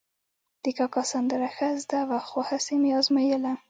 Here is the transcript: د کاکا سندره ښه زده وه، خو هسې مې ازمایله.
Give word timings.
د 0.63 0.65
کاکا 0.77 1.03
سندره 1.11 1.49
ښه 1.55 1.67
زده 1.83 1.99
وه، 2.09 2.19
خو 2.29 2.39
هسې 2.49 2.75
مې 2.81 2.91
ازمایله. 2.99 3.51